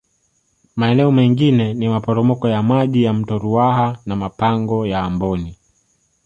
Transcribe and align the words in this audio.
Maeneo 0.75 1.11
mengine 1.11 1.73
ni 1.73 1.89
maporomoko 1.89 2.49
ya 2.49 2.63
Maji 2.63 3.03
ya 3.03 3.13
Mto 3.13 3.37
Ruaha 3.39 3.97
na 4.05 4.15
Mapango 4.15 4.85
ya 4.87 5.03
Amboni 5.03 5.57